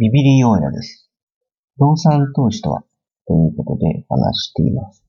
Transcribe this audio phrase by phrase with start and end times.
[0.00, 1.10] ビビリオーヤです。
[1.76, 2.84] 不動産投資とは
[3.26, 5.04] ということで話しています。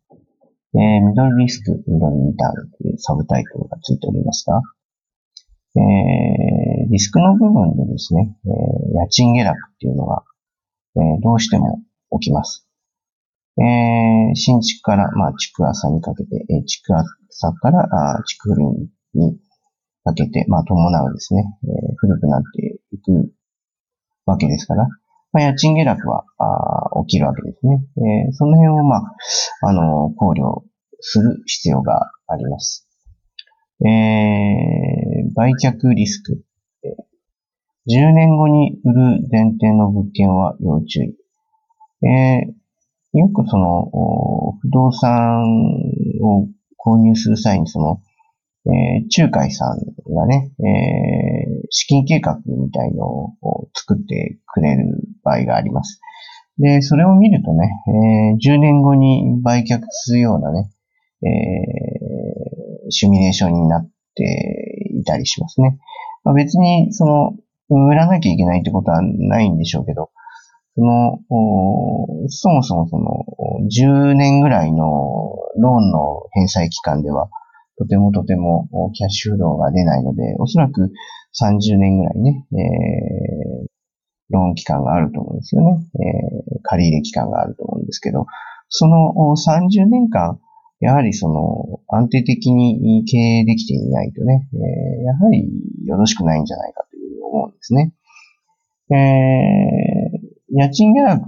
[0.74, 4.64] えー、ミドルリスク、ミドルリターンというサブタイトルがついておりますが、
[5.76, 10.24] えー、リスクの部分でですね、えー、家賃下落っていうのが、
[10.96, 11.84] えー、どうしても
[12.20, 12.66] 起きます。
[13.60, 18.66] えー、新築から、まあ、築浅にかけて、えー、築浅からあ築古
[19.14, 19.38] に
[20.04, 22.69] かけて、まあ、伴うですね、えー、古くなってい
[24.30, 24.88] わけですから、
[25.32, 27.84] まあ、家賃下落はあ起きるわけですね。
[27.98, 29.04] えー、その辺を、まあ、
[29.62, 30.64] あの、考慮
[31.02, 32.88] する必要があります。
[33.86, 36.44] えー、売却リスク。
[37.88, 41.16] 10年後に売る前提の物件は要注意。
[42.06, 43.90] えー、よくその、
[44.62, 45.44] 不動産
[46.22, 48.02] を購入する際にその、
[48.66, 49.80] えー、仲介さん
[50.14, 56.02] がね、えー、資金計画みたいのを作ってくれる場合があります。
[56.58, 60.70] で、それを見るとね、えー、10年後に売却するようなね、
[61.24, 65.80] えー、シミュレーションになっていたりしますね。
[66.24, 67.34] まあ、別に、その、
[67.70, 70.10] 売らなきゃいけないってことはないんでしょうけど、
[70.76, 71.20] その、
[72.30, 73.26] そもそもその、
[73.70, 77.30] 10年ぐらいのローンの返済期間では、
[77.80, 80.92] とてもとてもキャッシュフローが出ないので、おそらく
[81.40, 83.68] 30年ぐらいね、えー、
[84.32, 85.80] ローン期間があると思うんですよね。
[85.96, 88.26] えー、借入期間があると思うんですけど、
[88.68, 90.40] その30年間、
[90.82, 95.50] やはりその安定的に経営できていないとね、えー、やはり
[95.86, 97.94] よろしくないんじゃないかというふうに思うんですね。
[98.92, 101.22] えー、家賃下落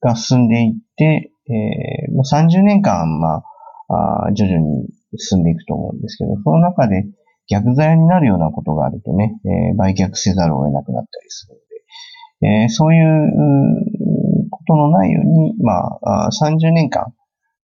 [0.00, 3.42] が進んでいって、えー、30年間、ま
[3.88, 7.06] あ、あ徐々に進んでいくと思うんですけど、その中で
[7.48, 17.12] 逆剤になるようなことがあるとね、えー、売却せざるを得なくなったりするので、えー、そういうことのないように、まあ、30年間、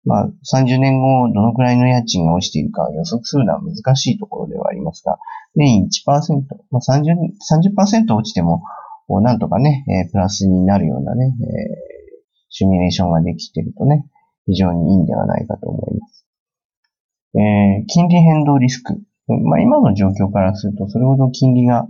[0.04, 5.18] まあ、30年後、どのくらいの家賃が落ちているか予測するのは難しいところではありますが、
[5.54, 7.14] 年1%、まあ30、
[7.76, 8.62] 30%落ちても、
[9.22, 11.48] なんとかね、え、プラスになるようなね、えー、
[12.50, 14.04] シミュレーションができているとね、
[14.46, 16.27] 非常にいいんではないかと思います。
[17.34, 18.94] えー、金利変動リスク。
[19.28, 21.86] まあ、今の状況からすると、それほど金利が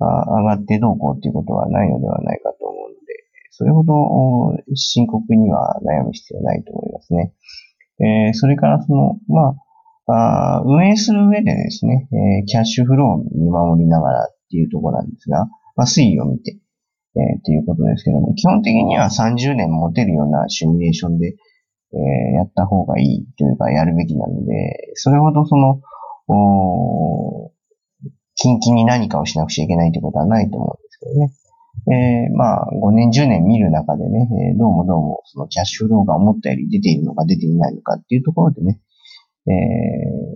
[0.00, 2.98] 上がってどうこうっていうことはないのではないかと思うので、
[3.50, 3.94] それほど
[4.74, 7.34] 深刻には悩む必要ないと思いますね。
[8.00, 9.56] えー、それからその、ま
[10.06, 12.08] あ、運営する上でですね、
[12.42, 15.46] え、キャッシュフローを見守りながらっていうところなんですが、
[15.76, 16.58] まあ、推移を見て、
[17.16, 21.36] えー、っていうことですけども、基本的には30年持てるようなシミュレーションで、
[21.92, 21.98] えー、
[22.36, 25.80] やった方がいいというか、やるべきなので、それほどその、
[26.28, 27.50] お
[28.34, 31.32] 近々に何かをしなくちゃいけないということはないと思うんですけどね。
[31.86, 38.80] えー、まあ、5年、10年見る中でね、えー、どうもどうも、そのキャッシュフローが思ったより出ているのか出ていないのかっていうところでね、
[39.46, 39.50] え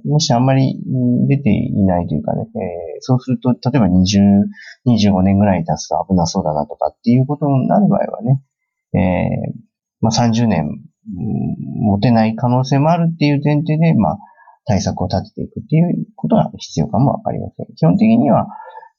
[0.06, 0.80] ー、もしあんまり
[1.28, 2.60] 出ていないというかね、えー、
[3.00, 4.44] そうすると、例えば20、
[4.86, 8.42] 25年ぐらい経つと危なそうだなとかっていうことになる場合はね、
[8.94, 9.54] えー、
[10.00, 14.18] まあ30年持てない可能性もあるっていう前提で、まあ、
[14.64, 17.66] 対策を立てていくっていうことが必要かもわかりません。
[17.74, 18.46] 基本的には、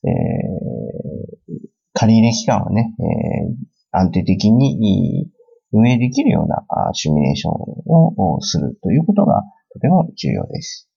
[0.03, 1.57] えー、
[1.93, 5.29] 借入期間はね、えー、安定的に
[5.71, 10.89] 運営できるようなシミュレーションをするということがとても重要です。